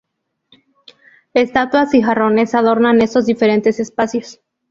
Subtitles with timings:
[1.35, 4.41] Estatuas y jarrones adornan estos diferentes espacios.